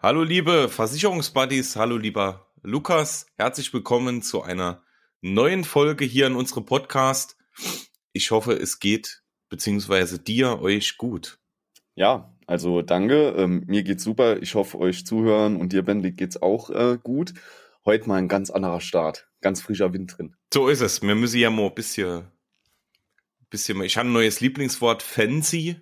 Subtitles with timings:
[0.00, 4.84] Hallo liebe Versicherungsbuddies, hallo lieber Lukas, herzlich willkommen zu einer
[5.22, 7.36] neuen Folge hier in unserem Podcast.
[8.12, 11.40] Ich hoffe, es geht beziehungsweise dir, euch gut.
[11.96, 14.40] Ja, also danke, ähm, mir geht's super.
[14.40, 17.34] Ich hoffe, euch zuhören und dir, Bendig, geht's auch äh, gut.
[17.84, 20.36] Heute mal ein ganz anderer Start, ganz frischer Wind drin.
[20.54, 21.02] So ist es.
[21.02, 22.30] Wir müssen ja mal ein bisschen,
[23.50, 25.80] bisschen ich habe ein neues Lieblingswort, fancy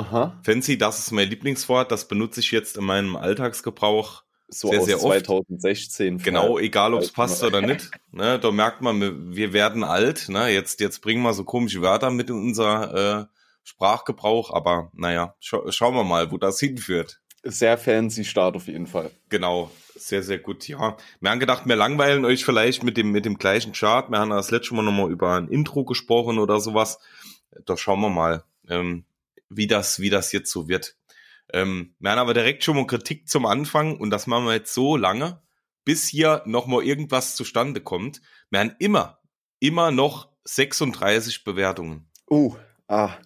[0.00, 0.40] Aha.
[0.42, 1.92] Fancy, das ist mein Lieblingswort.
[1.92, 6.16] Das benutze ich jetzt in meinem Alltagsgebrauch so sehr, sehr 2016.
[6.16, 6.24] oft.
[6.24, 7.90] Genau, egal ob es passt oder nicht.
[8.12, 10.28] Ne, da merkt man, wir werden alt.
[10.28, 10.48] Ne?
[10.48, 13.24] Jetzt, jetzt bringen wir so komische Wörter mit in unser äh,
[13.62, 14.52] Sprachgebrauch.
[14.52, 17.20] Aber naja, scha schauen wir mal, wo das hinführt.
[17.44, 19.10] Sehr fancy Start auf jeden Fall.
[19.28, 20.66] Genau, sehr, sehr gut.
[20.66, 24.10] Ja, wir haben gedacht, wir langweilen euch vielleicht mit dem, mit dem gleichen Chart.
[24.10, 26.98] Wir haben das letzte Mal nochmal über ein Intro gesprochen oder sowas.
[27.64, 28.42] Da schauen wir mal.
[28.68, 29.04] Ähm,
[29.50, 30.96] wie das, wie das jetzt so wird.
[31.52, 34.72] Ähm, wir haben aber direkt schon mal Kritik zum Anfang und das machen wir jetzt
[34.72, 35.42] so lange,
[35.84, 38.22] bis hier noch mal irgendwas zustande kommt.
[38.50, 39.20] Wir haben immer,
[39.58, 42.08] immer noch 36 Bewertungen.
[42.30, 42.56] Uh,
[42.88, 43.16] ah.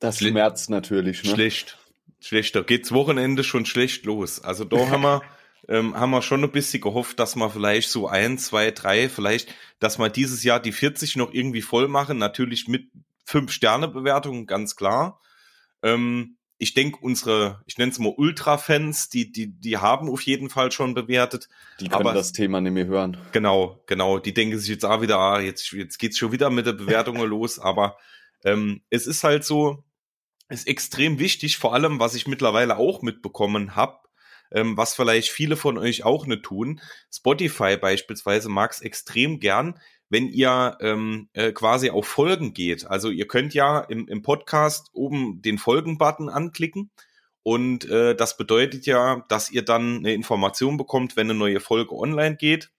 [0.00, 1.30] Das Schle schmerzt natürlich, ne?
[1.30, 1.78] Schlecht.
[2.20, 2.54] Schlecht.
[2.54, 4.42] Da geht's Wochenende schon schlecht los.
[4.42, 5.22] Also da haben wir,
[5.68, 9.54] ähm, haben wir schon ein bisschen gehofft, dass wir vielleicht so ein, zwei, drei, vielleicht,
[9.78, 12.18] dass wir dieses Jahr die 40 noch irgendwie voll machen.
[12.18, 12.90] Natürlich mit
[13.24, 15.20] Fünf-Sterne-Bewertungen, ganz klar.
[15.82, 20.50] Ähm, ich denke, unsere, ich nenne es mal Ultra-Fans, die, die, die haben auf jeden
[20.50, 21.48] Fall schon bewertet.
[21.80, 23.16] Die können aber, das Thema nicht mehr hören.
[23.32, 24.18] Genau, genau.
[24.18, 27.16] Die denken sich jetzt auch wieder, ah, jetzt, jetzt geht's schon wieder mit der Bewertung
[27.24, 27.58] los.
[27.58, 27.96] Aber
[28.44, 29.84] ähm, es ist halt so,
[30.50, 33.98] ist extrem wichtig, vor allem, was ich mittlerweile auch mitbekommen habe,
[34.52, 36.80] ähm, was vielleicht viele von euch auch nicht tun.
[37.10, 42.86] Spotify beispielsweise mag es extrem gern, wenn ihr ähm, äh, quasi auf Folgen geht.
[42.86, 46.90] Also ihr könnt ja im, im Podcast oben den Folgen-Button anklicken
[47.42, 51.94] und äh, das bedeutet ja, dass ihr dann eine Information bekommt, wenn eine neue Folge
[51.94, 52.70] online geht.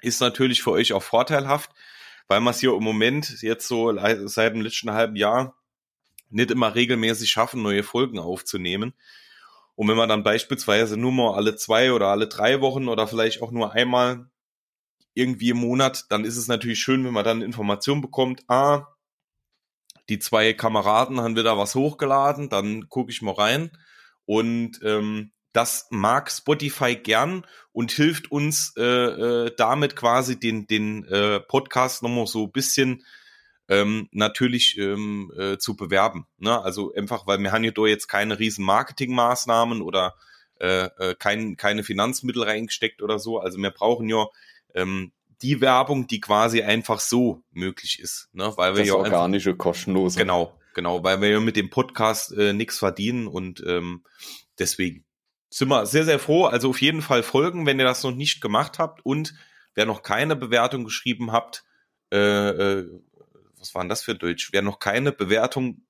[0.00, 1.70] Ist natürlich für euch auch vorteilhaft,
[2.28, 3.94] weil man es hier im Moment jetzt so
[4.26, 5.56] seit dem letzten halben Jahr
[6.30, 8.94] nicht immer regelmäßig schaffen, neue Folgen aufzunehmen.
[9.76, 13.42] Und wenn man dann beispielsweise nur mal alle zwei oder alle drei Wochen oder vielleicht
[13.42, 14.30] auch nur einmal
[15.14, 18.88] irgendwie im Monat, dann ist es natürlich schön, wenn man dann Informationen bekommt, ah,
[20.08, 23.70] die zwei Kameraden haben wieder was hochgeladen, dann gucke ich mal rein.
[24.26, 31.04] Und ähm, das mag Spotify gern und hilft uns äh, äh, damit quasi den, den
[31.04, 33.04] äh, Podcast nochmal so ein bisschen
[33.68, 36.26] ähm, natürlich ähm, äh, zu bewerben.
[36.38, 36.60] Ne?
[36.60, 40.16] Also einfach, weil wir haben hier jetzt keine riesen Marketingmaßnahmen oder
[40.60, 43.38] äh, äh, kein, keine Finanzmittel reingesteckt oder so.
[43.38, 44.26] Also wir brauchen ja
[44.74, 45.12] ähm,
[45.42, 48.28] die Werbung, die quasi einfach so möglich ist.
[48.32, 48.52] Ne?
[48.56, 50.18] Weil wir das ja organische, einfach, kostenlose.
[50.18, 54.04] Genau, genau, weil wir ja mit dem Podcast äh, nichts verdienen und ähm,
[54.58, 55.04] deswegen
[55.50, 56.46] sind wir sehr, sehr froh.
[56.46, 59.34] Also auf jeden Fall folgen, wenn ihr das noch nicht gemacht habt und
[59.74, 61.64] wer noch keine Bewertung geschrieben habt,
[62.12, 63.00] äh, äh,
[63.58, 64.50] was war denn das für Deutsch?
[64.52, 65.86] Wer noch keine Bewertung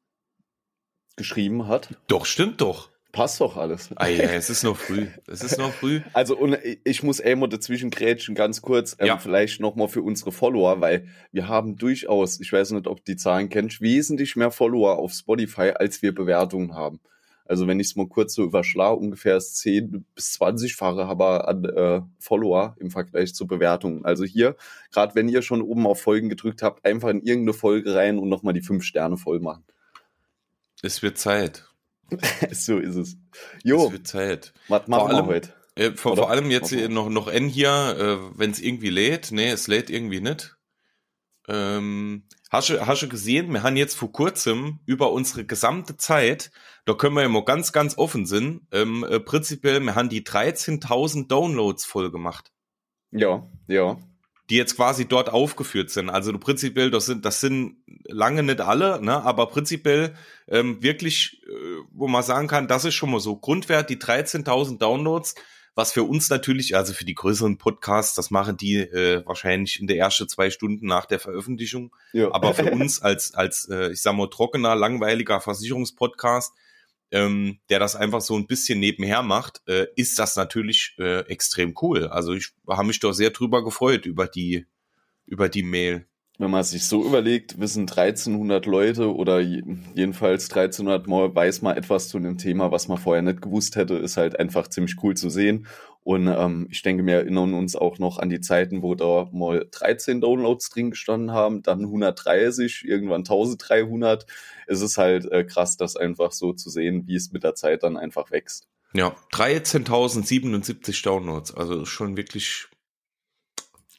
[1.16, 1.89] geschrieben hat?
[2.06, 2.91] Doch, stimmt doch.
[3.15, 3.91] Passt doch alles.
[3.95, 5.07] Ah, ja, es ist noch früh.
[5.29, 6.01] Es ist noch früh.
[6.13, 9.19] Also und ich muss einmal dazwischen grätschen, ganz kurz, ähm, ja.
[9.19, 13.17] vielleicht nochmal für unsere Follower, weil wir haben durchaus, ich weiß nicht, ob du die
[13.17, 16.99] Zahlen kennst, wesentlich mehr Follower auf Spotify, als wir Bewertungen haben.
[17.45, 22.01] Also wenn ich es mal kurz so überschlage, ungefähr 10 bis 20-fache aber an äh,
[22.19, 24.05] Follower im Vergleich zu Bewertungen.
[24.05, 24.57] Also hier,
[24.93, 28.29] gerade wenn ihr schon oben auf Folgen gedrückt habt, einfach in irgendeine Folge rein und
[28.29, 29.65] nochmal die fünf Sterne voll machen.
[30.83, 31.65] Es wird Zeit.
[32.53, 33.16] so ist es.
[33.62, 33.87] Jo.
[33.87, 34.53] Es wird Zeit.
[34.69, 35.53] Was machen wir heute?
[35.76, 39.32] Äh, vor, vor, allem jetzt noch, noch N hier, äh, wenn es irgendwie lädt.
[39.32, 40.56] Nee, es lädt irgendwie nicht.
[41.48, 46.50] Ähm, hast, du, hast du gesehen, wir haben jetzt vor kurzem über unsere gesamte Zeit,
[46.87, 50.22] da können wir ja mal ganz, ganz offen sind, ähm, äh, prinzipiell, wir haben die
[50.22, 52.50] 13.000 Downloads voll gemacht.
[53.10, 53.98] Ja, ja
[54.50, 56.10] die jetzt quasi dort aufgeführt sind.
[56.10, 60.15] Also du prinzipiell, das sind, das sind lange nicht alle, ne, aber prinzipiell
[60.48, 61.64] ähm, wirklich, äh,
[61.94, 65.34] wo man sagen kann, das ist schon mal so Grundwert, die 13.000 Downloads,
[65.74, 69.86] was für uns natürlich, also für die größeren Podcasts, das machen die äh, wahrscheinlich in
[69.86, 71.95] der ersten zwei Stunden nach der Veröffentlichung.
[72.13, 72.33] Ja.
[72.33, 76.53] Aber für uns als, als äh, ich sag mal, trockener, langweiliger Versicherungspodcast,
[77.10, 81.74] ähm, der das einfach so ein bisschen nebenher macht, äh, ist das natürlich äh, extrem
[81.83, 82.07] cool.
[82.09, 84.66] Also ich habe mich doch sehr drüber gefreut über die
[85.27, 86.07] über die Mail.
[86.36, 92.09] Wenn man sich so überlegt, wissen 1300 Leute oder jedenfalls 1300 Mal weiß man etwas
[92.09, 95.31] zu einem Thema, was man vorher nicht gewusst hätte, ist halt einfach ziemlich cool zu
[95.31, 95.66] sehen.
[96.03, 99.66] Und ähm, ich denke, wir erinnern uns auch noch an die Zeiten, wo da mal
[99.71, 104.27] 13 Downloads drin gestanden haben, dann 130, irgendwann 1300.
[104.66, 107.84] Es ist halt äh, krass, das einfach so zu sehen, wie es mit der Zeit
[107.84, 108.66] dann einfach wächst.
[108.92, 112.69] Ja, 13.077 Downloads, also schon wirklich.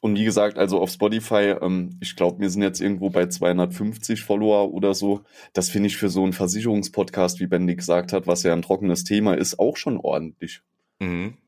[0.05, 4.21] Und wie gesagt, also auf Spotify, ähm, ich glaube, wir sind jetzt irgendwo bei 250
[4.21, 5.21] Follower oder so.
[5.53, 9.03] Das finde ich für so einen Versicherungspodcast, wie Bendy gesagt hat, was ja ein trockenes
[9.03, 10.61] Thema ist, auch schon ordentlich.
[10.99, 11.39] Mhm.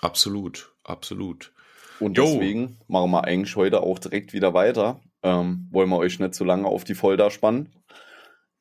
[0.00, 1.52] Absolut, absolut.
[2.00, 2.24] Und jo.
[2.24, 5.02] deswegen machen wir eigentlich heute auch direkt wieder weiter.
[5.22, 7.68] Ähm, wollen wir euch nicht zu lange auf die Folter spannen.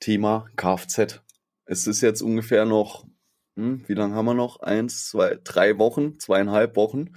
[0.02, 1.22] Thema Kfz.
[1.64, 3.06] Es ist jetzt ungefähr noch
[3.56, 4.60] hm, wie lange haben wir noch?
[4.60, 7.12] Eins, zwei, drei Wochen, zweieinhalb Wochen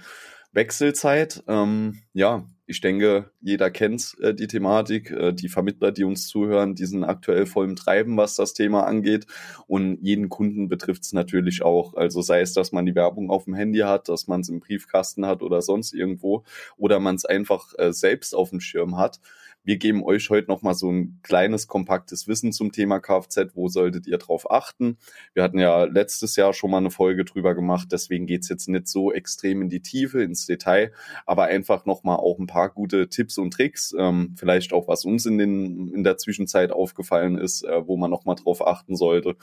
[0.55, 1.43] Wechselzeit.
[1.47, 5.11] Ähm, ja, ich denke, jeder kennt äh, die Thematik.
[5.11, 8.85] Äh, die Vermittler, die uns zuhören, die sind aktuell voll im Treiben, was das Thema
[8.85, 9.27] angeht.
[9.67, 11.93] Und jeden Kunden betrifft es natürlich auch.
[11.93, 14.61] Also sei es, dass man die Werbung auf dem Handy hat, dass man es im
[14.61, 16.43] Briefkasten hat oder sonst irgendwo,
[16.77, 19.19] oder man es einfach äh, selbst auf dem Schirm hat.
[19.65, 23.55] Wir geben euch heute nochmal so ein kleines, kompaktes Wissen zum Thema Kfz.
[23.55, 24.99] Wo solltet ihr drauf achten?
[25.33, 28.87] Wir hatten ja letztes Jahr schon mal eine Folge drüber gemacht, deswegen geht's jetzt nicht
[28.87, 30.93] so extrem in die Tiefe, ins Detail,
[31.25, 35.25] aber einfach nochmal auch ein paar gute Tipps und Tricks, ähm, vielleicht auch was uns
[35.25, 39.35] in, den, in der Zwischenzeit aufgefallen ist, äh, wo man nochmal drauf achten sollte.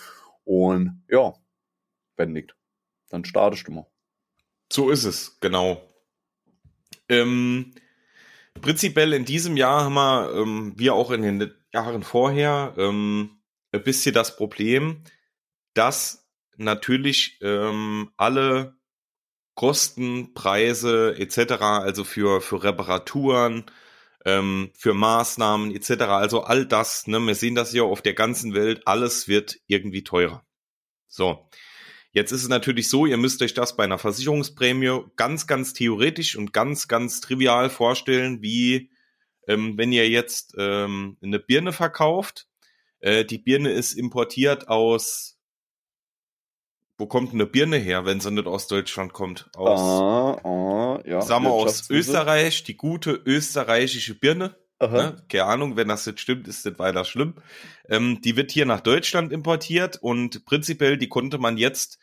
[0.44, 1.34] Und ja,
[2.16, 2.54] wenn nicht,
[3.08, 3.86] dann startest du mal.
[4.72, 5.82] So ist es, genau.
[7.08, 7.74] Ähm,
[8.60, 13.82] prinzipiell in diesem Jahr haben wir, ähm, wie auch in den Jahren vorher, ähm, ein
[13.82, 15.02] bisschen das Problem,
[15.74, 18.76] dass natürlich ähm, alle
[19.54, 23.64] Kosten, Preise etc., also für, für Reparaturen,
[24.24, 28.54] ähm, für Maßnahmen etc., also all das, ne, wir sehen das ja auf der ganzen
[28.54, 30.44] Welt, alles wird irgendwie teurer.
[31.08, 31.48] So.
[32.12, 36.36] Jetzt ist es natürlich so, ihr müsst euch das bei einer Versicherungsprämie ganz, ganz theoretisch
[36.36, 38.90] und ganz, ganz trivial vorstellen, wie
[39.48, 42.46] ähm, wenn ihr jetzt ähm, eine Birne verkauft.
[43.00, 45.38] Äh, die Birne ist importiert aus
[46.98, 49.48] wo kommt eine Birne her, wenn sie nicht aus Deutschland kommt?
[49.56, 54.54] Aus, ah, ah, ja, sagen wir aus Österreich, die gute österreichische Birne.
[54.80, 55.16] Ne?
[55.28, 57.34] Keine Ahnung, wenn das jetzt stimmt, ist das weiter schlimm.
[57.88, 61.98] Ähm, die wird hier nach Deutschland importiert und prinzipiell, die konnte man jetzt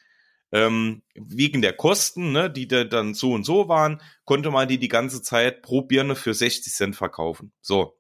[0.52, 4.80] ähm, wegen der Kosten, ne, die da dann so und so waren, konnte man die
[4.80, 7.52] die ganze Zeit pro Birne für 60 Cent verkaufen.
[7.62, 7.98] So,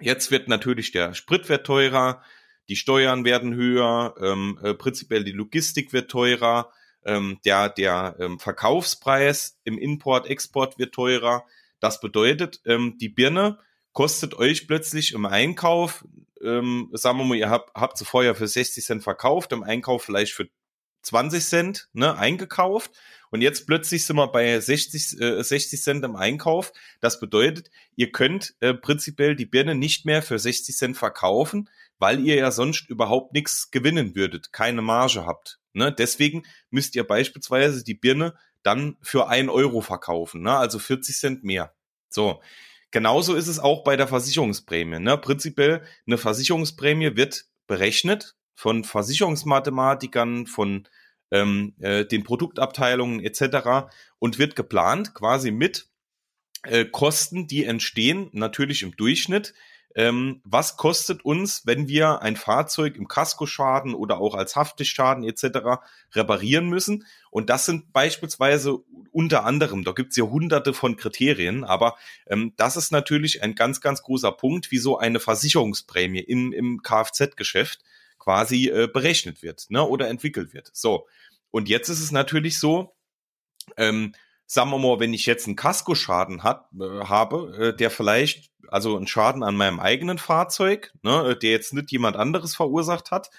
[0.00, 2.22] jetzt wird natürlich der Spritwert teurer,
[2.68, 6.70] die Steuern werden höher, ähm, äh, prinzipiell die Logistik wird teurer,
[7.04, 11.46] ähm, der, der ähm, Verkaufspreis im Import, Export wird teurer.
[11.80, 13.58] Das bedeutet, ähm, die Birne
[13.92, 16.04] kostet euch plötzlich im Einkauf,
[16.42, 20.02] ähm, sagen wir mal, ihr habt, habt sie vorher für 60 Cent verkauft, im Einkauf
[20.04, 20.48] vielleicht für
[21.08, 22.92] 20 Cent ne, eingekauft
[23.30, 26.72] und jetzt plötzlich sind wir bei 60, äh, 60 Cent im Einkauf.
[27.00, 31.68] Das bedeutet, ihr könnt äh, prinzipiell die Birne nicht mehr für 60 Cent verkaufen,
[31.98, 35.58] weil ihr ja sonst überhaupt nichts gewinnen würdet, keine Marge habt.
[35.72, 35.92] Ne?
[35.92, 40.56] Deswegen müsst ihr beispielsweise die Birne dann für ein Euro verkaufen, ne?
[40.56, 41.74] also 40 Cent mehr.
[42.08, 42.40] So.
[42.90, 44.98] Genauso ist es auch bei der Versicherungsprämie.
[44.98, 45.18] Ne?
[45.18, 50.88] Prinzipiell eine Versicherungsprämie wird berechnet von Versicherungsmathematikern, von
[51.30, 53.88] ähm, äh, den Produktabteilungen etc.
[54.18, 55.86] und wird geplant quasi mit
[56.64, 59.54] äh, Kosten, die entstehen, natürlich im Durchschnitt.
[59.94, 65.80] Ähm, was kostet uns, wenn wir ein Fahrzeug im Kaskoschaden oder auch als Haftpflichtschaden etc.
[66.16, 67.06] reparieren müssen?
[67.30, 68.78] Und das sind beispielsweise
[69.12, 71.96] unter anderem, da gibt es ja hunderte von Kriterien, aber
[72.26, 76.82] ähm, das ist natürlich ein ganz, ganz großer Punkt, wie so eine Versicherungsprämie im, im
[76.82, 77.84] Kfz-Geschäft
[78.28, 80.68] quasi äh, berechnet wird ne, oder entwickelt wird.
[80.74, 81.06] So,
[81.50, 82.94] und jetzt ist es natürlich so,
[83.78, 88.50] ähm, sagen wir mal, wenn ich jetzt einen Kaskoschaden hat, äh, habe, äh, der vielleicht,
[88.68, 93.30] also einen Schaden an meinem eigenen Fahrzeug, ne, der jetzt nicht jemand anderes verursacht hat,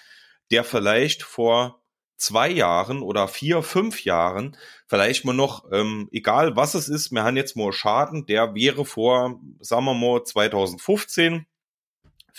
[0.50, 1.84] der vielleicht vor
[2.18, 7.24] zwei Jahren oder vier, fünf Jahren vielleicht mal noch, ähm, egal was es ist, wir
[7.24, 11.46] haben jetzt mal Schaden, der wäre vor, sagen wir mal, 2015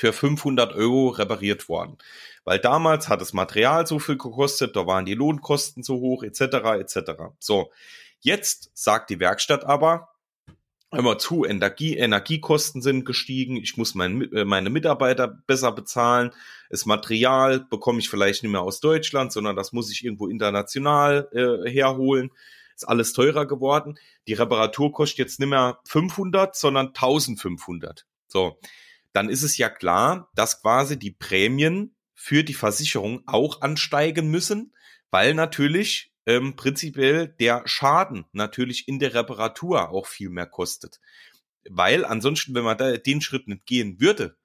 [0.00, 1.99] für 500 Euro repariert worden.
[2.45, 6.40] Weil damals hat das Material so viel gekostet, da waren die Lohnkosten so hoch, etc.,
[6.80, 7.11] etc.
[7.38, 7.71] So,
[8.21, 10.09] jetzt sagt die Werkstatt aber,
[10.90, 16.30] mal zu, Energie, Energiekosten sind gestiegen, ich muss mein, äh, meine Mitarbeiter besser bezahlen,
[16.71, 21.28] das Material bekomme ich vielleicht nicht mehr aus Deutschland, sondern das muss ich irgendwo international
[21.33, 22.30] äh, herholen.
[22.75, 23.99] Ist alles teurer geworden.
[24.26, 28.07] Die Reparatur kostet jetzt nicht mehr 500, sondern 1500.
[28.28, 28.59] So,
[29.12, 34.75] dann ist es ja klar, dass quasi die Prämien für die Versicherung auch ansteigen müssen,
[35.11, 41.00] weil natürlich ähm, prinzipiell der Schaden natürlich in der Reparatur auch viel mehr kostet.
[41.69, 44.37] Weil ansonsten, wenn man da den Schritt nicht gehen würde,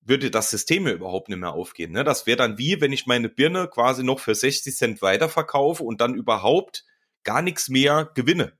[0.00, 1.92] würde das System ja überhaupt nicht mehr aufgehen.
[1.92, 2.04] Ne?
[2.04, 6.00] Das wäre dann wie, wenn ich meine Birne quasi noch für 60 Cent weiterverkaufe und
[6.00, 6.84] dann überhaupt
[7.22, 8.52] gar nichts mehr gewinne.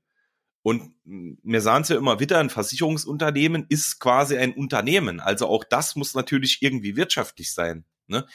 [0.64, 5.21] Und mir sagen sie ja immer wieder, ein Versicherungsunternehmen ist quasi ein Unternehmen.
[5.21, 7.85] Also auch das muss natürlich irgendwie wirtschaftlich sein.
[8.06, 8.26] Ne?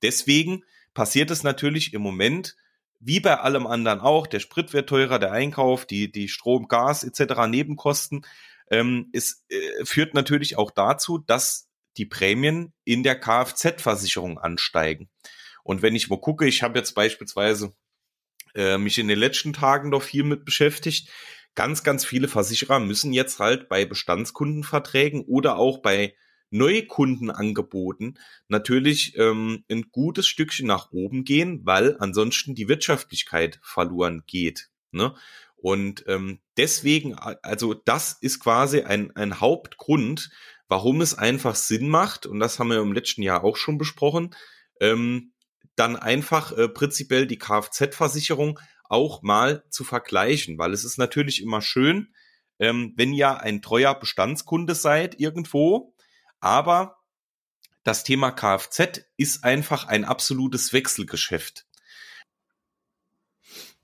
[0.00, 0.64] Deswegen
[0.94, 2.56] passiert es natürlich im Moment,
[3.00, 7.04] wie bei allem anderen auch, der Sprit wird teurer, der Einkauf, die, die Strom, Gas
[7.04, 7.46] etc.
[7.48, 8.24] Nebenkosten.
[8.70, 15.10] Ähm, es äh, führt natürlich auch dazu, dass die Prämien in der Kfz-Versicherung ansteigen.
[15.64, 17.74] Und wenn ich mal gucke, ich habe jetzt beispielsweise
[18.54, 21.10] äh, mich in den letzten Tagen noch viel mit beschäftigt.
[21.54, 26.14] Ganz, ganz viele Versicherer müssen jetzt halt bei Bestandskundenverträgen oder auch bei
[26.50, 28.18] Neukundenangeboten
[28.48, 34.70] natürlich ähm, ein gutes Stückchen nach oben gehen, weil ansonsten die Wirtschaftlichkeit verloren geht.
[34.92, 35.14] Ne?
[35.56, 40.30] Und ähm, deswegen, also das ist quasi ein, ein Hauptgrund,
[40.68, 44.34] warum es einfach Sinn macht, und das haben wir im letzten Jahr auch schon besprochen,
[44.80, 45.32] ähm,
[45.76, 48.60] dann einfach äh, prinzipiell die Kfz-Versicherung
[48.94, 52.14] auch mal zu vergleichen, weil es ist natürlich immer schön,
[52.60, 55.92] ähm, wenn ihr ein treuer Bestandskunde seid irgendwo,
[56.38, 56.98] aber
[57.82, 61.66] das Thema Kfz ist einfach ein absolutes Wechselgeschäft.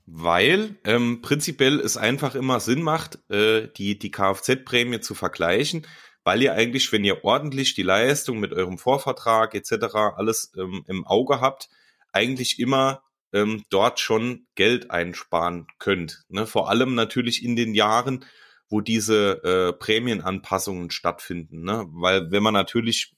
[0.05, 5.85] Weil ähm, prinzipiell es einfach immer Sinn macht, äh, die, die Kfz-Prämie zu vergleichen,
[6.23, 9.73] weil ihr eigentlich, wenn ihr ordentlich die Leistung mit eurem Vorvertrag etc.
[10.15, 11.69] alles ähm, im Auge habt,
[12.11, 13.03] eigentlich immer
[13.33, 16.23] ähm, dort schon Geld einsparen könnt.
[16.29, 16.45] Ne?
[16.45, 18.25] Vor allem natürlich in den Jahren,
[18.69, 21.63] wo diese äh, Prämienanpassungen stattfinden.
[21.63, 21.85] Ne?
[21.91, 23.13] Weil wenn man natürlich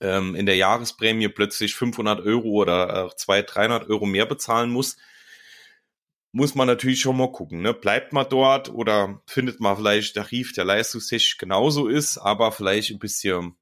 [0.00, 4.96] ähm, in der Jahresprämie plötzlich 500 Euro oder äh, 200, 300 Euro mehr bezahlen muss,
[6.32, 7.60] muss man natürlich schon mal gucken.
[7.60, 7.74] Ne?
[7.74, 12.98] Bleibt man dort oder findet man vielleicht Tarif, der leistungstechnisch genauso ist, aber vielleicht ein
[12.98, 13.56] bisschen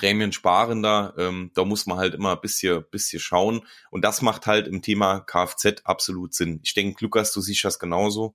[0.00, 1.14] prämiensparender.
[1.18, 3.60] Ähm, da muss man halt immer ein bisschen, bisschen schauen.
[3.90, 6.60] Und das macht halt im Thema Kfz absolut Sinn.
[6.62, 8.34] Ich denke, Lukas, du siehst das genauso.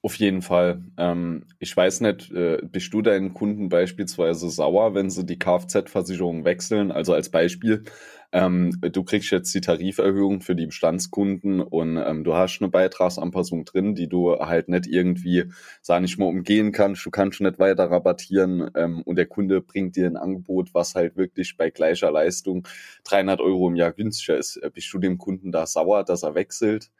[0.00, 0.82] Auf jeden Fall.
[0.96, 6.44] Ähm, ich weiß nicht, äh, bist du deinen Kunden beispielsweise sauer, wenn sie die Kfz-Versicherung
[6.44, 6.92] wechseln?
[6.92, 7.84] Also als Beispiel,
[8.30, 13.64] ähm, du kriegst jetzt die Tariferhöhung für die Bestandskunden und ähm, du hast eine Beitragsanpassung
[13.64, 15.44] drin, die du halt nicht irgendwie,
[15.80, 17.06] sag ich mal, umgehen kannst.
[17.06, 21.16] Du kannst nicht weiter rabattieren ähm, und der Kunde bringt dir ein Angebot, was halt
[21.16, 22.68] wirklich bei gleicher Leistung
[23.04, 24.56] 300 Euro im Jahr günstiger ist.
[24.56, 26.90] Äh, bist du dem Kunden da sauer, dass er wechselt?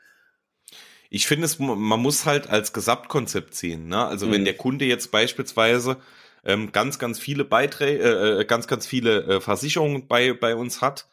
[1.11, 3.88] ich finde es, man muss halt als Gesamtkonzept sehen.
[3.88, 4.04] Ne?
[4.04, 4.32] Also mhm.
[4.32, 5.97] wenn der Kunde jetzt beispielsweise
[6.44, 10.80] ähm, ganz, ganz viele Beiträge, äh, äh, ganz, ganz viele äh, Versicherungen bei, bei uns
[10.80, 11.06] hat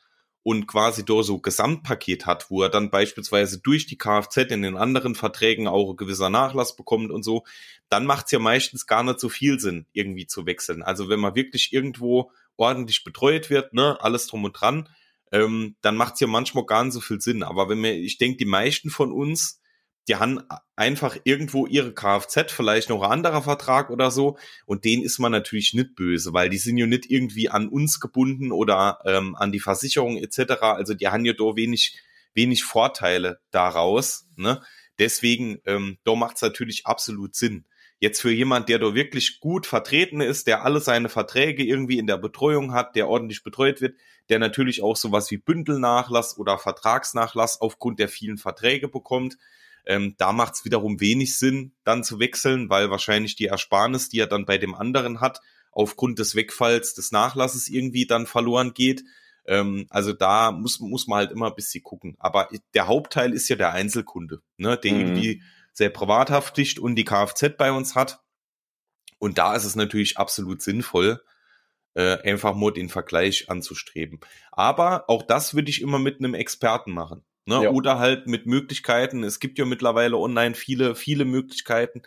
[0.45, 4.77] und quasi da so Gesamtpaket hat, wo er dann beispielsweise durch die Kfz in den
[4.77, 7.43] anderen Verträgen auch ein gewisser Nachlass bekommt und so,
[7.89, 10.83] dann macht es ja meistens gar nicht so viel Sinn, irgendwie zu wechseln.
[10.83, 14.87] Also wenn man wirklich irgendwo ordentlich betreut wird, ne, alles drum und dran,
[15.31, 17.41] ähm, dann macht es ja manchmal gar nicht so viel Sinn.
[17.41, 19.59] Aber wenn wir, ich denke, die meisten von uns
[20.07, 20.41] die haben
[20.75, 25.31] einfach irgendwo ihre Kfz, vielleicht noch ein anderer Vertrag oder so, und den ist man
[25.31, 29.51] natürlich nicht böse, weil die sind ja nicht irgendwie an uns gebunden oder ähm, an
[29.51, 30.61] die Versicherung etc.
[30.61, 31.97] Also die haben ja da wenig,
[32.33, 34.27] wenig Vorteile daraus.
[34.35, 34.61] Ne?
[34.99, 37.65] Deswegen, ähm, da macht es natürlich absolut Sinn.
[37.99, 42.07] Jetzt für jemand, der da wirklich gut vertreten ist, der alle seine Verträge irgendwie in
[42.07, 43.95] der Betreuung hat, der ordentlich betreut wird,
[44.29, 49.37] der natürlich auch sowas wie Bündelnachlass oder Vertragsnachlass aufgrund der vielen Verträge bekommt,
[49.85, 54.19] ähm, da macht es wiederum wenig Sinn, dann zu wechseln, weil wahrscheinlich die Ersparnis, die
[54.19, 59.03] er dann bei dem anderen hat, aufgrund des Wegfalls des Nachlasses irgendwie dann verloren geht.
[59.45, 62.15] Ähm, also da muss, muss man halt immer ein bisschen gucken.
[62.17, 64.99] Aber der Hauptteil ist ja der Einzelkunde, ne, der mhm.
[64.99, 68.21] irgendwie sehr privathaftlicht und die Kfz bei uns hat.
[69.19, 71.21] Und da ist es natürlich absolut sinnvoll,
[71.93, 74.19] äh, einfach nur den Vergleich anzustreben.
[74.51, 77.23] Aber auch das würde ich immer mit einem Experten machen.
[77.45, 77.63] Ne?
[77.63, 77.69] Ja.
[77.71, 79.23] Oder halt mit Möglichkeiten.
[79.23, 82.01] Es gibt ja mittlerweile online viele, viele Möglichkeiten,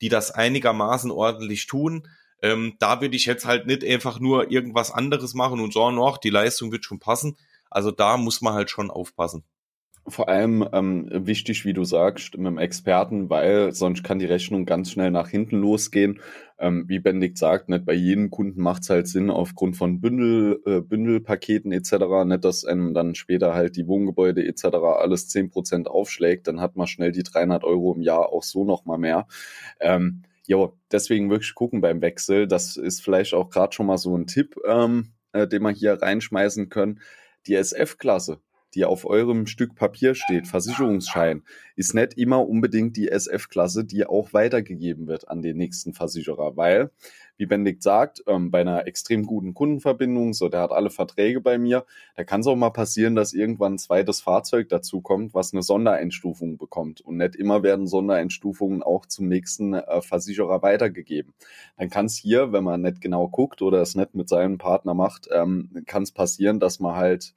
[0.00, 2.08] die das einigermaßen ordentlich tun.
[2.42, 6.18] Ähm, da würde ich jetzt halt nicht einfach nur irgendwas anderes machen und sagen, ach,
[6.18, 7.36] die Leistung wird schon passen.
[7.70, 9.44] Also da muss man halt schon aufpassen
[10.06, 14.66] vor allem ähm, wichtig, wie du sagst, mit dem Experten, weil sonst kann die Rechnung
[14.66, 16.20] ganz schnell nach hinten losgehen.
[16.60, 20.60] Ähm, wie Benedikt sagt, nicht bei jedem Kunden macht es halt Sinn aufgrund von Bündel,
[20.66, 22.24] äh, Bündelpaketen etc.
[22.26, 24.66] Nicht, dass einem dann später halt die Wohngebäude etc.
[24.98, 28.64] alles zehn Prozent aufschlägt, dann hat man schnell die 300 Euro im Jahr auch so
[28.64, 29.26] nochmal mehr.
[29.80, 32.46] Ähm, ja, deswegen wirklich gucken beim Wechsel.
[32.46, 35.94] Das ist vielleicht auch gerade schon mal so ein Tipp, ähm, äh, den wir hier
[35.94, 37.00] reinschmeißen können.
[37.46, 38.40] Die SF-Klasse,
[38.74, 41.42] die auf eurem Stück Papier steht, Versicherungsschein,
[41.76, 46.90] ist nicht immer unbedingt die SF-Klasse, die auch weitergegeben wird an den nächsten Versicherer, weil,
[47.36, 51.58] wie Benedikt sagt, ähm, bei einer extrem guten Kundenverbindung, so der hat alle Verträge bei
[51.58, 51.84] mir,
[52.16, 55.62] da kann es auch mal passieren, dass irgendwann ein zweites Fahrzeug dazu kommt, was eine
[55.62, 57.00] Sondereinstufung bekommt.
[57.00, 61.34] Und nicht immer werden Sondereinstufungen auch zum nächsten äh, Versicherer weitergegeben.
[61.76, 64.94] Dann kann es hier, wenn man nicht genau guckt oder es nicht mit seinem Partner
[64.94, 67.34] macht, ähm, kann es passieren, dass man halt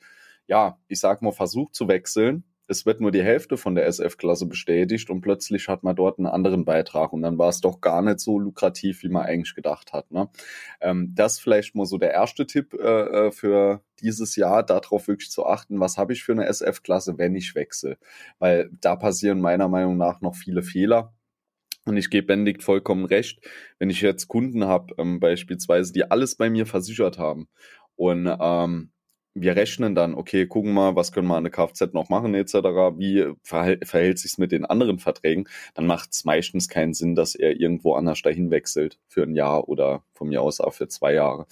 [0.48, 2.44] ja, ich sag mal, versucht zu wechseln.
[2.66, 6.28] Es wird nur die Hälfte von der SF-Klasse bestätigt und plötzlich hat man dort einen
[6.28, 9.92] anderen Beitrag und dann war es doch gar nicht so lukrativ, wie man eigentlich gedacht
[9.92, 10.10] hat.
[10.12, 10.30] Ne?
[10.80, 15.30] Ähm, das vielleicht mal so der erste Tipp äh, äh für dieses Jahr, darauf wirklich
[15.30, 17.98] zu achten, was habe ich für eine SF-Klasse, wenn ich wechsle.
[18.40, 21.14] Weil da passieren meiner Meinung nach noch viele Fehler.
[21.86, 23.42] Und ich gebe Benedikt vollkommen recht,
[23.78, 27.50] wenn ich jetzt Kunden habe, ähm, beispielsweise, die alles bei mir versichert haben
[27.96, 28.92] und ähm,
[29.36, 32.54] wir rechnen dann, okay, gucken mal, was können wir an der Kfz noch machen etc.,
[32.98, 37.36] wie verhält, verhält sich mit den anderen Verträgen, dann macht es meistens keinen Sinn, dass
[37.36, 41.16] er irgendwo anders dahin wechselt für ein Jahr oder von mir aus auch für zwei
[41.16, 41.48] Jahre.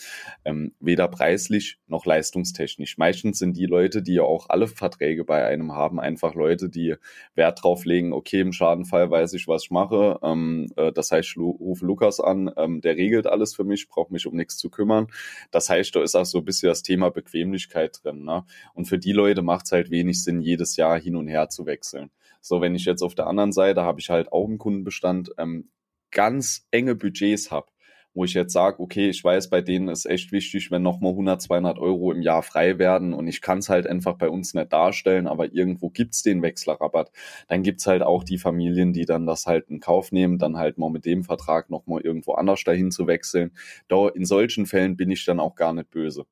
[0.46, 2.98] Ähm, weder preislich noch leistungstechnisch.
[2.98, 6.96] Meistens sind die Leute, die ja auch alle Verträge bei einem haben, einfach Leute, die
[7.36, 10.20] Wert drauf legen, okay, im Schadenfall weiß ich, was ich mache.
[10.24, 14.12] Ähm, äh, das heißt, ich rufe Lukas an, ähm, der regelt alles für mich, braucht
[14.12, 15.08] mich um nichts zu kümmern.
[15.52, 18.24] Das heißt, da ist auch so ein bisschen das Thema Bequemlichkeit drin.
[18.24, 18.46] Ne?
[18.74, 21.66] Und für die Leute macht es halt wenig Sinn, jedes Jahr hin und her zu
[21.66, 22.10] wechseln.
[22.40, 25.70] So, wenn ich jetzt auf der anderen Seite habe ich halt auch einen Kundenbestand, ähm,
[26.12, 27.68] ganz enge Budgets habe,
[28.14, 31.42] wo ich jetzt sage, okay, ich weiß, bei denen ist echt wichtig, wenn nochmal 100,
[31.42, 34.74] 200 Euro im Jahr frei werden und ich kann es halt einfach bei uns nicht
[34.74, 37.12] darstellen, aber irgendwo gibt's den Wechslerrabatt.
[37.48, 40.78] Dann gibt's halt auch die Familien, die dann das halt in Kauf nehmen, dann halt
[40.78, 43.52] mal mit dem Vertrag nochmal irgendwo anders dahin zu wechseln.
[43.88, 46.26] Da in solchen Fällen bin ich dann auch gar nicht böse.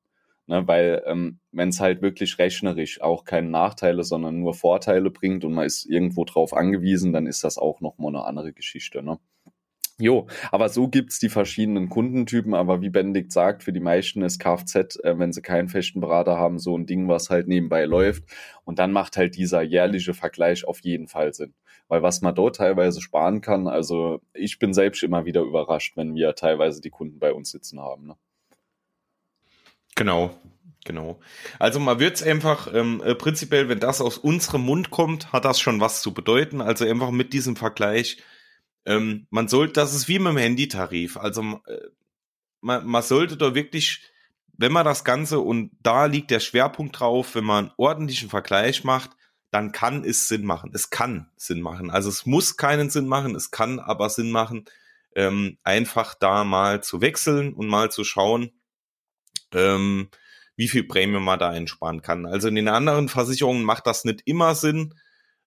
[0.46, 5.44] Ne, weil ähm, wenn es halt wirklich rechnerisch auch keine Nachteile, sondern nur Vorteile bringt
[5.44, 9.00] und man ist irgendwo drauf angewiesen, dann ist das auch nochmal eine andere Geschichte.
[9.00, 9.20] Ne?
[10.00, 14.38] Jo, aber so gibt's die verschiedenen Kundentypen, aber wie Benedikt sagt, für die meisten ist
[14.38, 18.24] Kfz, äh, wenn sie keinen festen Berater haben, so ein Ding, was halt nebenbei läuft.
[18.64, 21.52] Und dann macht halt dieser jährliche Vergleich auf jeden Fall Sinn.
[21.88, 26.14] Weil was man dort teilweise sparen kann, also ich bin selbst immer wieder überrascht, wenn
[26.14, 28.06] wir teilweise die Kunden bei uns sitzen haben.
[28.06, 28.16] Ne?
[29.96, 30.30] Genau,
[30.86, 31.20] Genau.
[31.58, 35.60] Also man wird's einfach ähm, äh, prinzipiell, wenn das aus unserem Mund kommt, hat das
[35.60, 36.62] schon was zu bedeuten.
[36.62, 38.16] Also einfach mit diesem Vergleich
[38.90, 41.16] ähm, man sollte, das ist wie mit dem Handytarif.
[41.16, 41.78] Also äh,
[42.60, 44.02] man, man sollte da wirklich,
[44.56, 48.82] wenn man das Ganze und da liegt der Schwerpunkt drauf, wenn man einen ordentlichen Vergleich
[48.82, 49.12] macht,
[49.52, 50.72] dann kann es Sinn machen.
[50.74, 51.90] Es kann Sinn machen.
[51.90, 54.64] Also es muss keinen Sinn machen, es kann aber Sinn machen,
[55.14, 58.50] ähm, einfach da mal zu wechseln und mal zu schauen,
[59.52, 60.08] ähm,
[60.56, 62.26] wie viel Prämie man da einsparen kann.
[62.26, 64.94] Also in den anderen Versicherungen macht das nicht immer Sinn.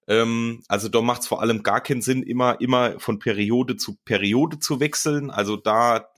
[0.08, 3.98] Ähm, also da macht es vor allem gar keinen Sinn, immer, immer von Periode zu
[4.06, 5.30] Periode zu wechseln.
[5.30, 6.10] Also da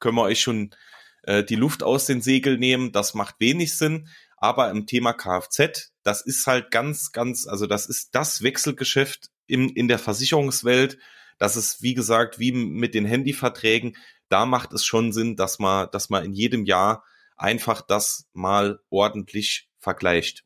[0.00, 0.74] können wir euch schon
[1.22, 2.92] äh, die Luft aus den Segeln nehmen.
[2.92, 4.08] Das macht wenig Sinn.
[4.36, 9.68] Aber im Thema Kfz, das ist halt ganz, ganz, also das ist das Wechselgeschäft in,
[9.68, 10.98] in der Versicherungswelt.
[11.38, 13.96] Das ist, wie gesagt, wie mit den Handyverträgen.
[14.28, 17.04] Da macht es schon Sinn, dass man, dass man in jedem Jahr
[17.36, 20.44] einfach das mal ordentlich vergleicht.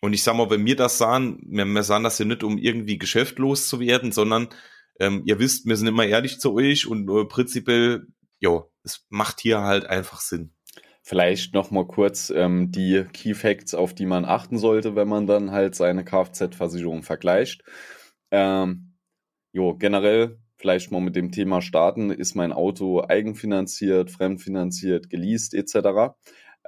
[0.00, 2.58] Und ich sag mal, wenn wir das sahen, wir, wir sahen das ja nicht, um
[2.58, 4.48] irgendwie geschäftlos zu werden, sondern
[5.00, 8.06] ähm, ihr wisst, wir sind immer ehrlich zu euch und äh, prinzipiell,
[8.40, 10.52] ja, es macht hier halt einfach Sinn.
[11.02, 15.26] Vielleicht noch mal kurz ähm, die Key Facts, auf die man achten sollte, wenn man
[15.26, 17.62] dann halt seine Kfz-Versicherung vergleicht.
[18.32, 18.96] Ähm,
[19.52, 22.10] jo, generell vielleicht mal mit dem Thema starten.
[22.10, 26.16] Ist mein Auto eigenfinanziert, fremdfinanziert, geleast etc.?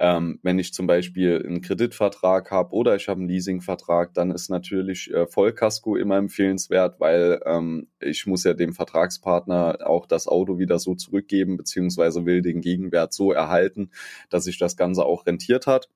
[0.01, 4.49] Ähm, wenn ich zum Beispiel einen Kreditvertrag habe oder ich habe einen Leasingvertrag, dann ist
[4.49, 10.57] natürlich äh, Vollkasko immer empfehlenswert, weil ähm, ich muss ja dem Vertragspartner auch das Auto
[10.57, 13.91] wieder so zurückgeben, beziehungsweise will den Gegenwert so erhalten,
[14.29, 15.89] dass sich das Ganze auch rentiert hat.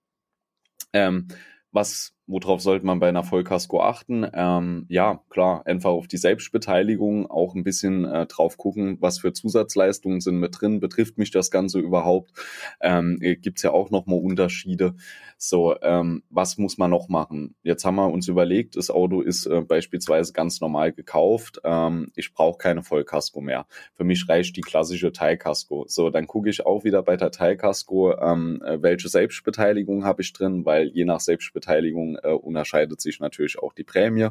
[0.92, 1.30] Ähm,
[1.72, 4.26] was Worauf sollte man bei einer Vollkasko achten?
[4.34, 9.34] Ähm, ja, klar, einfach auf die Selbstbeteiligung, auch ein bisschen äh, drauf gucken, was für
[9.34, 12.32] Zusatzleistungen sind mit drin, betrifft mich das Ganze überhaupt?
[12.80, 14.96] Ähm, Gibt ja auch nochmal Unterschiede.
[15.38, 17.56] So, ähm, was muss man noch machen?
[17.64, 21.60] Jetzt haben wir uns überlegt, das Auto ist äh, beispielsweise ganz normal gekauft.
[21.66, 23.66] Ähm, ich brauche keine Vollkasko mehr.
[23.96, 25.84] Für mich reicht die klassische Teilkasko.
[25.90, 30.32] So, dann gucke ich auch wieder bei der Teilkasko, ähm, äh, welche Selbstbeteiligung habe ich
[30.32, 34.30] drin, weil je nach Selbstbeteiligung äh, unterscheidet sich natürlich auch die Prämie.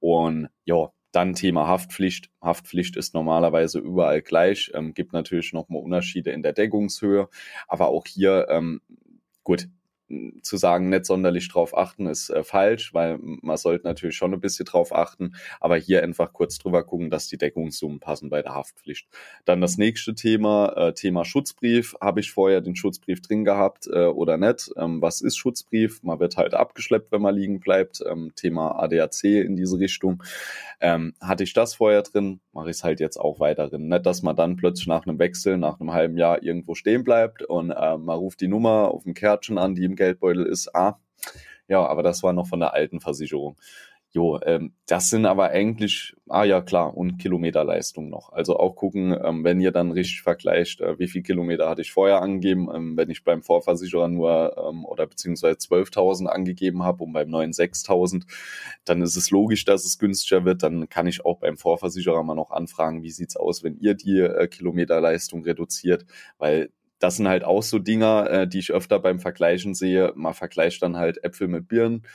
[0.00, 2.30] Und ja, dann Thema Haftpflicht.
[2.42, 7.28] Haftpflicht ist normalerweise überall gleich, ähm, gibt natürlich nochmal Unterschiede in der Deckungshöhe,
[7.66, 8.82] aber auch hier, ähm,
[9.42, 9.68] gut,
[10.42, 14.40] zu sagen, nicht sonderlich drauf achten, ist äh, falsch, weil man sollte natürlich schon ein
[14.40, 18.54] bisschen drauf achten, aber hier einfach kurz drüber gucken, dass die Deckungssummen passen bei der
[18.54, 19.08] Haftpflicht.
[19.44, 21.96] Dann das nächste Thema, äh, Thema Schutzbrief.
[22.00, 24.70] Habe ich vorher den Schutzbrief drin gehabt äh, oder nicht?
[24.76, 26.02] Ähm, was ist Schutzbrief?
[26.02, 28.02] Man wird halt abgeschleppt, wenn man liegen bleibt.
[28.08, 30.22] Ähm, Thema ADAC in diese Richtung.
[30.80, 33.88] Ähm, hatte ich das vorher drin, mache ich es halt jetzt auch weiter drin.
[33.88, 37.42] Nicht, dass man dann plötzlich nach einem Wechsel, nach einem halben Jahr irgendwo stehen bleibt
[37.42, 40.74] und äh, man ruft die Nummer auf dem Kärtchen an, die im Geldbeutel ist.
[40.74, 40.98] Ah,
[41.68, 43.56] ja, aber das war noch von der alten Versicherung.
[44.16, 48.32] Jo, ähm, das sind aber eigentlich, ah ja klar, und Kilometerleistung noch.
[48.32, 51.92] Also auch gucken, ähm, wenn ihr dann richtig vergleicht, äh, wie viel Kilometer hatte ich
[51.92, 57.12] vorher angegeben, ähm, wenn ich beim Vorversicherer nur ähm, oder beziehungsweise 12.000 angegeben habe und
[57.12, 58.22] beim neuen 6.000,
[58.86, 60.62] dann ist es logisch, dass es günstiger wird.
[60.62, 64.20] Dann kann ich auch beim Vorversicherer mal noch anfragen, wie sieht's aus, wenn ihr die
[64.20, 66.06] äh, Kilometerleistung reduziert,
[66.38, 70.12] weil das sind halt auch so Dinger, äh, die ich öfter beim Vergleichen sehe.
[70.16, 72.06] Man vergleicht dann halt Äpfel mit Birnen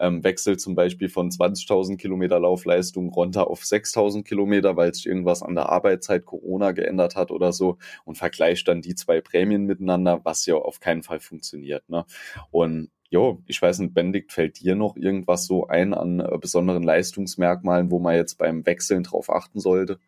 [0.00, 5.42] ähm, wechselt zum Beispiel von 20.000 Kilometer Laufleistung runter auf 6.000 Kilometer, weil sich irgendwas
[5.42, 10.20] an der Arbeitszeit Corona geändert hat oder so und vergleicht dann die zwei Prämien miteinander,
[10.24, 11.88] was ja auf keinen Fall funktioniert.
[11.88, 12.04] Ne?
[12.50, 16.84] Und Jo, ich weiß nicht, Benedikt, fällt dir noch irgendwas so ein an äh, besonderen
[16.84, 19.98] Leistungsmerkmalen, wo man jetzt beim Wechseln drauf achten sollte?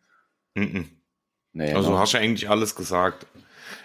[0.55, 0.85] Mm -mm.
[1.51, 1.99] Nee, also ne?
[1.99, 3.27] hast du eigentlich alles gesagt.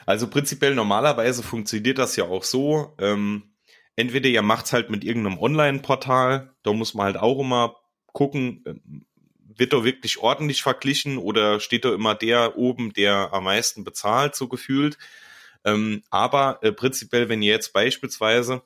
[0.07, 2.95] Also prinzipiell normalerweise funktioniert das ja auch so.
[2.99, 3.55] Ähm,
[3.97, 7.77] entweder ihr macht's halt mit irgendeinem Online-Portal, da muss man halt auch immer
[8.13, 9.07] gucken, ähm,
[9.59, 14.37] wird da wirklich ordentlich verglichen oder steht da immer der oben, der am meisten bezahlt,
[14.37, 14.99] so gefühlt.
[15.65, 18.63] Ähm, aber äh, prinzipiell, wenn ihr jetzt beispielsweise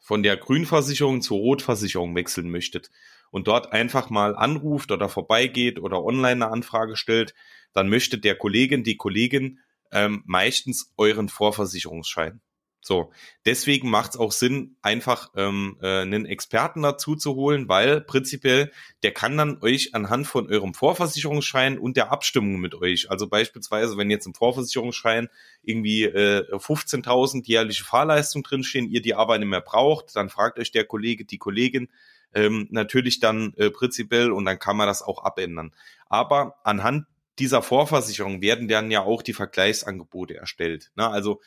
[0.00, 2.90] von der Grünversicherung zur Rotversicherung wechseln möchtet
[3.30, 7.34] und dort einfach mal anruft oder vorbeigeht oder online eine Anfrage stellt,
[7.74, 9.60] dann möchte der Kollegin, die Kollegin
[9.92, 12.40] ähm, meistens euren Vorversicherungsschein.
[12.84, 13.12] So,
[13.46, 18.72] deswegen macht es auch Sinn, einfach ähm, äh, einen Experten dazu zu holen, weil prinzipiell
[19.04, 23.96] der kann dann euch anhand von eurem Vorversicherungsschein und der Abstimmung mit euch, also beispielsweise,
[23.96, 25.28] wenn jetzt im Vorversicherungsschein
[25.62, 30.72] irgendwie äh, 15.000 jährliche Fahrleistung drinstehen, ihr die aber nicht mehr braucht, dann fragt euch
[30.72, 31.88] der Kollege, die Kollegin
[32.34, 35.72] ähm, natürlich dann äh, prinzipiell und dann kann man das auch abändern.
[36.08, 37.06] Aber anhand
[37.42, 40.92] dieser Vorversicherung werden dann ja auch die Vergleichsangebote erstellt.
[40.94, 41.08] Ne?
[41.08, 41.40] Also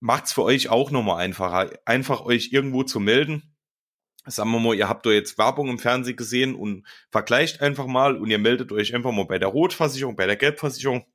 [0.00, 1.70] macht's für euch auch nochmal einfacher.
[1.86, 3.56] Einfach euch irgendwo zu melden.
[4.26, 8.18] Sagen wir mal, ihr habt da jetzt Werbung im Fernsehen gesehen und vergleicht einfach mal
[8.18, 11.06] und ihr meldet euch einfach mal bei der Rotversicherung, bei der Gelbversicherung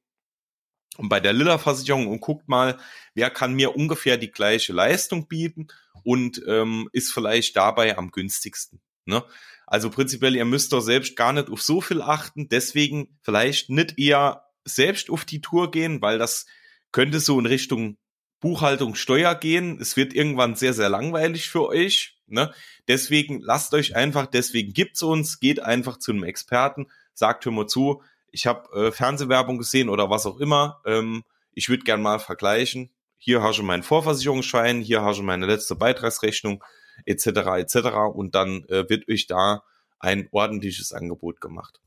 [0.98, 2.80] und bei der Lila-Versicherung und guckt mal,
[3.14, 5.68] wer kann mir ungefähr die gleiche Leistung bieten
[6.04, 8.82] und ähm, ist vielleicht dabei am günstigsten.
[9.06, 9.24] Ne?
[9.66, 13.98] Also prinzipiell, ihr müsst doch selbst gar nicht auf so viel achten, deswegen vielleicht nicht
[13.98, 16.46] eher selbst auf die Tour gehen, weil das
[16.92, 17.98] könnte so in Richtung
[18.40, 19.80] Buchhaltung, Steuer gehen.
[19.80, 22.18] Es wird irgendwann sehr, sehr langweilig für euch.
[22.28, 22.54] Ne?
[22.88, 27.68] Deswegen lasst euch einfach, deswegen gibt's uns, geht einfach zu einem Experten, sagt, hör mal
[27.68, 30.82] zu, ich habe äh, Fernsehwerbung gesehen oder was auch immer.
[30.86, 32.90] Ähm, ich würde gern mal vergleichen.
[33.18, 36.64] Hier hast du meinen Vorversicherungsschein, hier hast du meine letzte Beitragsrechnung,
[37.06, 37.28] etc.
[37.58, 37.76] etc.
[38.14, 39.64] Und dann äh, wird euch da
[40.00, 41.80] ein ordentliches Angebot gemacht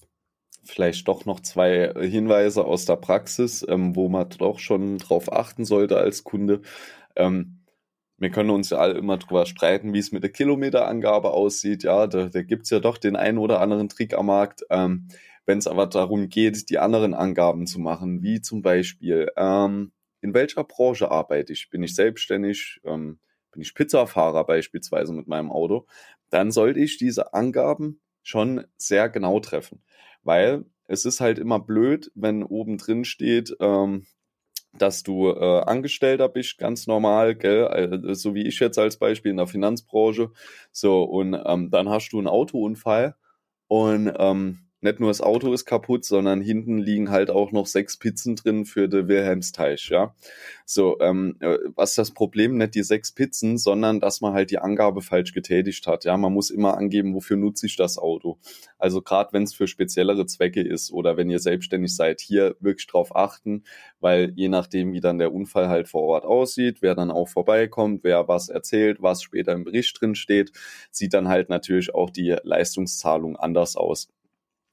[0.69, 5.65] vielleicht doch noch zwei Hinweise aus der Praxis, ähm, wo man doch schon drauf achten
[5.65, 6.61] sollte als Kunde.
[7.15, 7.61] Ähm,
[8.19, 11.83] wir können uns ja alle immer drüber streiten, wie es mit der Kilometerangabe aussieht.
[11.83, 14.63] Ja, da, da gibt es ja doch den einen oder anderen Trick am Markt.
[14.71, 15.09] Ähm,
[15.45, 19.93] Wenn es aber darum geht, die anderen Angaben zu machen, wie zum Beispiel, ähm,
[20.23, 21.69] in welcher Branche arbeite ich?
[21.71, 22.81] Bin ich selbstständig?
[22.85, 23.21] Ähm,
[23.57, 25.87] bin ich Pizzafahrer beispielsweise mit meinem Auto?
[26.31, 29.83] Dann sollte ich diese Angaben schon sehr genau treffen
[30.27, 34.07] weil es ist halt immer blöd, wenn oben drin steht, ähm,
[34.73, 39.31] dass du äh, Angestellter bist, ganz normal, gell, also, so wie ich jetzt als Beispiel
[39.31, 40.31] in der Finanzbranche.
[40.71, 43.15] So, und ähm, dann hast du einen Autounfall
[43.69, 47.99] und ähm, nicht nur das Auto ist kaputt, sondern hinten liegen halt auch noch sechs
[47.99, 50.15] Pizzen drin für den Wilhelmsteich, ja.
[50.65, 52.57] So, ähm, äh, was das Problem?
[52.57, 56.17] Nicht die sechs Pizzen, sondern dass man halt die Angabe falsch getätigt hat, ja.
[56.17, 58.39] Man muss immer angeben, wofür nutze ich das Auto.
[58.79, 62.87] Also gerade wenn es für speziellere Zwecke ist oder wenn ihr selbstständig seid, hier wirklich
[62.87, 63.65] drauf achten,
[64.01, 68.05] weil je nachdem, wie dann der Unfall halt vor Ort aussieht, wer dann auch vorbeikommt,
[68.05, 70.53] wer was erzählt, was später im Bericht drin steht,
[70.91, 74.09] sieht dann halt natürlich auch die Leistungszahlung anders aus.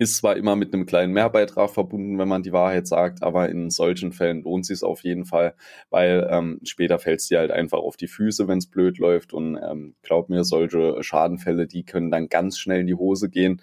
[0.00, 3.68] Ist zwar immer mit einem kleinen Mehrbeitrag verbunden, wenn man die Wahrheit sagt, aber in
[3.68, 5.54] solchen Fällen lohnt sich auf jeden Fall,
[5.90, 9.32] weil ähm, später fällt es dir halt einfach auf die Füße, wenn es blöd läuft.
[9.32, 13.60] Und ähm, glaub mir, solche Schadenfälle, die können dann ganz schnell in die Hose gehen,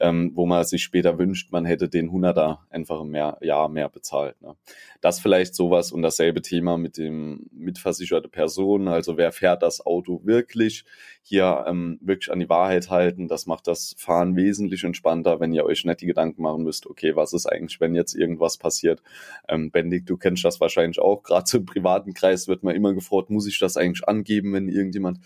[0.00, 4.42] ähm, wo man sich später wünscht, man hätte den Hunderter einfach mehr, Jahr mehr bezahlt.
[4.42, 4.56] Ne?
[5.00, 8.88] Das vielleicht sowas und dasselbe Thema mit dem mitversicherte Person.
[8.88, 10.84] Also wer fährt das Auto wirklich?
[11.22, 13.28] Hier ähm, wirklich an die Wahrheit halten.
[13.28, 16.86] Das macht das Fahren wesentlich entspannter, wenn ihr euch euch nicht die Gedanken machen müsst,
[16.86, 19.02] okay, was ist eigentlich, wenn jetzt irgendwas passiert?
[19.48, 21.22] Ähm, Bendig, du kennst das wahrscheinlich auch.
[21.22, 24.68] Gerade so im privaten Kreis wird man immer gefragt, muss ich das eigentlich angeben, wenn
[24.68, 25.20] irgendjemand.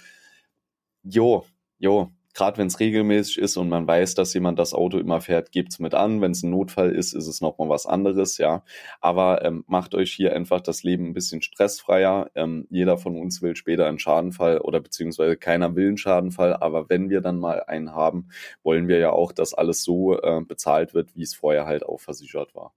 [1.02, 1.44] Jo,
[1.78, 5.52] jo, gerade wenn es regelmäßig ist und man weiß, dass jemand das Auto immer fährt,
[5.52, 6.20] gebt's mit an.
[6.20, 8.62] Wenn es ein Notfall ist, ist es nochmal was anderes, ja.
[9.00, 12.30] Aber ähm, macht euch hier einfach das Leben ein bisschen stressfreier.
[12.34, 16.54] Ähm, jeder von uns will später einen Schadenfall oder beziehungsweise keiner will einen Schadenfall.
[16.54, 18.28] Aber wenn wir dann mal einen haben,
[18.62, 22.00] wollen wir ja auch, dass alles so äh, bezahlt wird, wie es vorher halt auch
[22.00, 22.72] versichert war.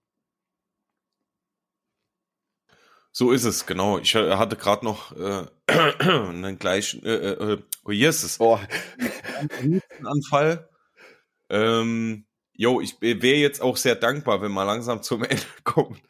[3.16, 4.00] So ist es, genau.
[4.00, 5.46] Ich äh, hatte gerade noch äh,
[6.00, 8.40] einen gleichen, äh, äh, oh, hier ist es.
[8.40, 8.60] Oh.
[10.04, 10.70] Anfall.
[11.50, 12.26] Ähm,
[12.56, 16.02] jo, ich wäre jetzt auch sehr dankbar, wenn man langsam zum Ende kommt.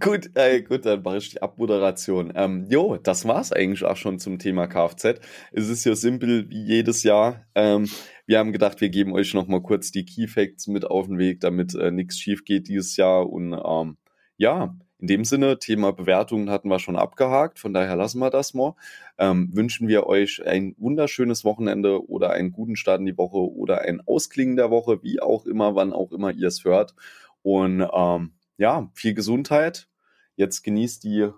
[0.00, 2.32] gut, äh, gut, dann mache ich die Abmoderation.
[2.34, 5.20] Ähm, jo, das war's eigentlich auch schon zum Thema Kfz.
[5.52, 7.46] Es ist ja simpel wie jedes Jahr.
[7.54, 7.88] Ähm,
[8.26, 11.18] wir haben gedacht, wir geben euch noch mal kurz die Key Facts mit auf den
[11.18, 13.96] Weg, damit äh, nichts schief geht dieses Jahr und ähm,
[14.36, 18.54] ja, in dem Sinne, Thema Bewertungen hatten wir schon abgehakt, von daher lassen wir das
[18.54, 18.76] mal.
[19.18, 23.80] Ähm, wünschen wir euch ein wunderschönes Wochenende oder einen guten Start in die Woche oder
[23.80, 26.94] ein Ausklingen der Woche, wie auch immer, wann auch immer ihr es hört.
[27.42, 29.88] Und ähm, ja, viel Gesundheit.
[30.36, 31.30] Jetzt genießt die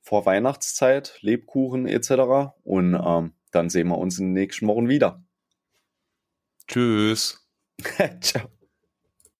[0.00, 2.54] Vorweihnachtszeit, Lebkuchen etc.
[2.64, 5.22] Und ähm, dann sehen wir uns in den nächsten Wochen wieder.
[6.66, 7.46] Tschüss.
[8.22, 8.48] Ciao.